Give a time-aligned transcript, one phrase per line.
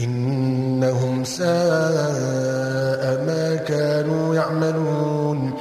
[0.00, 1.46] إنهم ساء
[3.26, 5.54] ما كانوا يعملون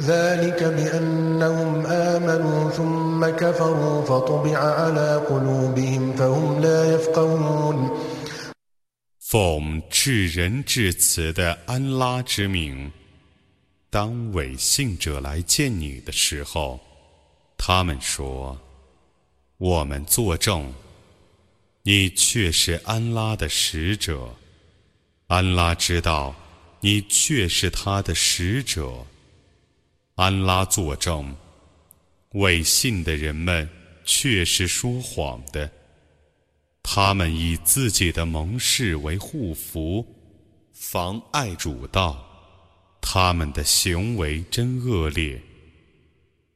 [0.00, 7.90] ذلك بأنهم آمنوا ثم كفروا فطبع على قلوبهم فهم لا يفقهون
[9.18, 12.92] 奉至仁至慈的安拉之名，
[13.90, 16.78] 当伪信者来见你的时候，
[17.58, 20.72] 他们说：“我们作证，
[21.83, 24.35] 你却是安拉的使者。
[25.27, 26.35] 安拉知道，
[26.81, 29.05] 你却是他的使者。
[30.15, 31.35] 安拉作证，
[32.33, 33.67] 伪信的人们
[34.03, 35.71] 却是说谎的。”
[36.83, 40.05] 他们以自己的盟誓为护符，
[40.73, 42.25] 妨碍主道，
[42.99, 45.41] 他们的行为真恶劣。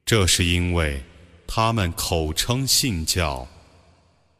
[0.04, 1.02] 这是因为
[1.46, 3.46] 他们口称信教，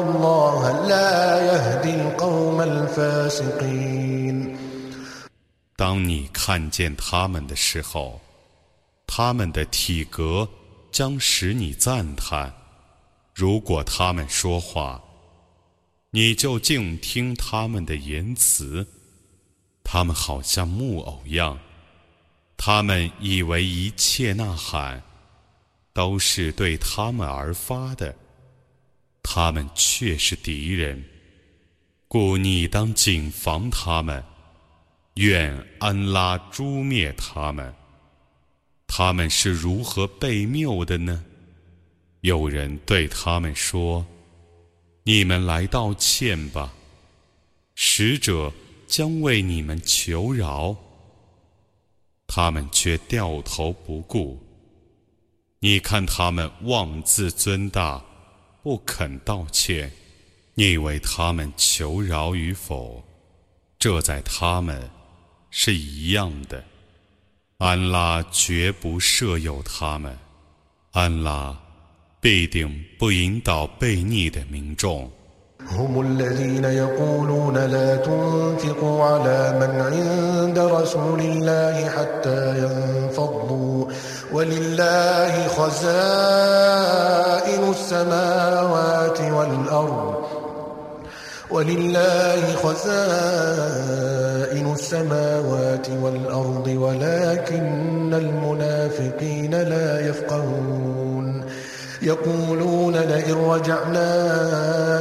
[0.00, 4.56] الله لا يهدي القوم الفاسقين
[5.76, 8.20] 当你看见他们的时候，
[9.06, 10.48] 他们的体格
[10.90, 12.52] 将使你赞叹。
[13.34, 15.02] 如果他们说话，
[16.10, 18.86] 你就静听他们的言辞。
[19.84, 21.58] 他们好像木偶样，
[22.56, 25.02] 他们以为一切呐喊
[25.92, 28.14] 都是对他们而发的，
[29.23, 31.03] 他们却是敌人，
[32.07, 34.23] 故你当谨防他们。
[35.15, 37.73] 愿安拉诛灭他们！
[38.87, 41.23] 他们是如何被谬的呢？
[42.21, 44.05] 有人对他们说
[45.03, 46.73] ：“你们来道歉吧，
[47.75, 48.51] 使者
[48.87, 50.75] 将为你们求饶。”
[52.27, 54.41] 他们却掉头不顾。
[55.59, 58.03] 你看他们妄自尊大，
[58.62, 59.90] 不肯道歉，
[60.54, 63.02] 你为他们求饶与否？
[63.78, 64.90] 这在他们。
[65.58, 66.62] 是一样的，
[67.56, 70.18] 安拉绝不设有他们，
[70.92, 71.56] 安拉
[72.20, 75.10] 必定不引导悖逆的民众。
[75.66, 83.90] هم الذين يقولون لا تنفقوا على من عند رسول الله حتى ينفضوا
[84.32, 86.82] ولله خزائن
[87.70, 88.19] السماوات
[91.51, 92.91] ولله خزائن
[94.73, 101.45] السماوات والأرض ولكن المنافقين لا يفقهون.
[102.01, 104.27] يقولون لئن رجعنا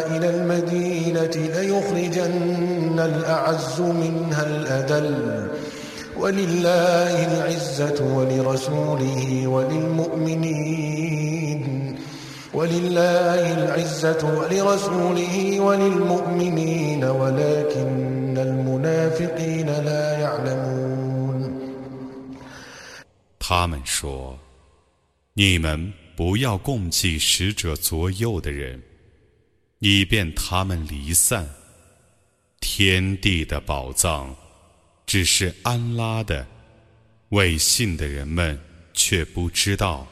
[0.06, 5.48] إلى المدينة ليخرجن الأعز منها الأذل.
[6.20, 11.29] ولله العزة ولرسوله وللمؤمنين.
[23.38, 24.36] 他们说
[25.34, 28.82] ：“你们不要共计使者左右的人，
[29.78, 31.48] 以便他们离散。
[32.58, 34.34] 天地的宝藏
[35.06, 36.44] 只是安拉的，
[37.28, 38.58] 未信的人们
[38.92, 40.04] 却不知道。”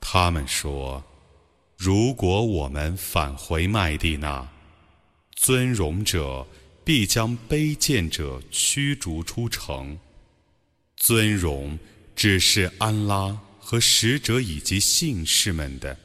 [0.00, 1.02] 他们说。
[1.77, 4.47] 如果我们返回麦地那，
[5.35, 6.45] 尊荣者
[6.83, 9.97] 必将卑贱者驱逐出城。
[10.95, 11.77] 尊荣
[12.15, 15.97] 只是安拉和使者以及信士们的，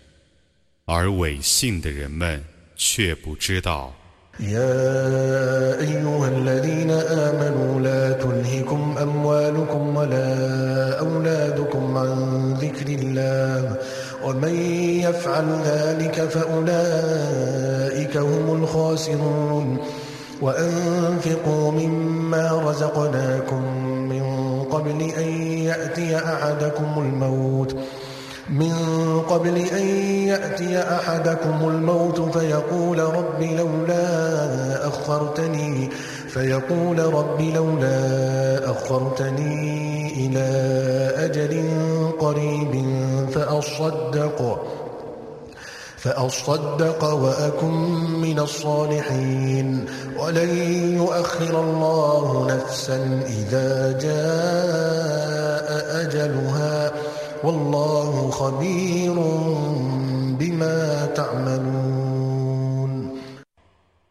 [0.84, 2.44] 而伪信的人们
[2.74, 3.94] 却不知道。
[4.40, 13.78] يا أيها الذين آمنوا لا تلهكم أموالكم ولا أولادكم عن ذكر الله
[14.22, 14.54] ومن
[15.13, 19.77] يفعل ذلك فأولئك هم الخاسرون.
[20.41, 23.63] وأنفقوا مما رزقناكم
[24.09, 24.23] من
[24.63, 25.27] قبل أن
[25.57, 27.75] يأتي أحدكم الموت.
[28.49, 28.73] من
[29.29, 29.87] قبل أن
[30.27, 35.89] يأتي أحدكم الموت فيقول رب لولا أخرتني
[36.27, 40.47] فيقول رب لولا أخرتني إلى
[41.25, 41.69] أجل
[42.19, 42.85] قريب
[43.33, 44.59] فأصدق.
[46.02, 47.70] فأصدق وأكن
[48.20, 49.86] من الصالحين
[50.16, 50.50] ولن
[50.96, 55.68] يؤخر الله نفسا إذا جاء
[56.04, 56.92] أجلها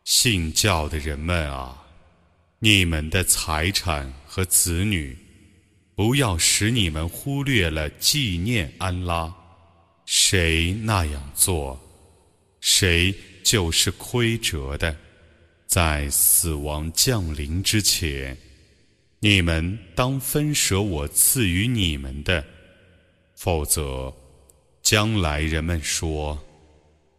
[0.06, 1.76] 信教的人们啊，
[2.60, 5.18] 你们的财产和子女，
[5.94, 9.34] 不要使你们忽略了纪念安拉。
[10.06, 11.78] 谁那样做，
[12.63, 14.97] 谁就是亏折的。
[15.67, 18.37] 在死亡降临之前，
[19.21, 22.45] 你们当分舍我赐予你们的。
[23.35, 24.15] 否则，
[24.83, 26.39] 将来人们说：“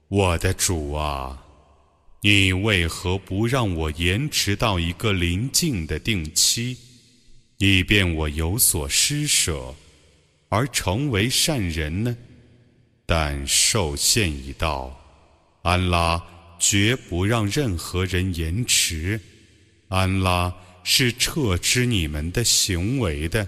[0.07, 1.43] 我的主啊，
[2.21, 6.77] 你为何不让我延迟到一个临近的定期，
[7.57, 9.75] 以便我有所施舍，
[10.47, 12.15] 而成为善人呢？”
[13.05, 15.02] 但受限已到，
[15.63, 16.21] 安拉
[16.59, 19.19] 绝不让任何人延迟。
[19.87, 23.47] 安拉是撤之你们的行为的。